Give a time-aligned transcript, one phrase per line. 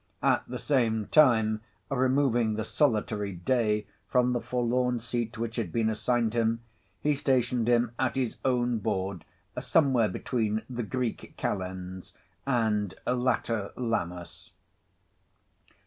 [0.23, 5.91] At the same time, removing the solitary Day from the forlorn seat which had been
[5.91, 6.61] assigned him,
[7.01, 9.25] he stationed him at his own board,
[9.59, 12.13] somewhere between the Greek Calends
[12.47, 14.49] and Latter Lammas.